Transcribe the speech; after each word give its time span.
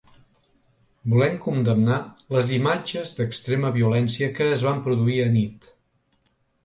Volem 1.13 1.35
condemnar 1.43 1.99
les 2.35 2.49
imatges 2.57 3.11
d’extrema 3.19 3.73
violència 3.79 4.31
que 4.41 4.49
es 4.55 4.65
van 4.69 4.83
produir 4.89 5.19
anit. 5.27 5.69